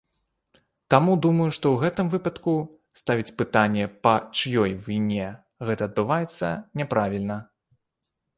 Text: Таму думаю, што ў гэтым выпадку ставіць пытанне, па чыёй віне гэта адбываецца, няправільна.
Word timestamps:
Таму 0.93 1.11
думаю, 1.25 1.45
што 1.57 1.65
ў 1.75 1.83
гэтым 1.83 2.07
выпадку 2.13 2.53
ставіць 3.01 3.35
пытанне, 3.43 3.85
па 4.09 4.13
чыёй 4.41 4.71
віне 4.87 5.29
гэта 5.69 5.81
адбываецца, 5.91 6.47
няправільна. 6.83 7.37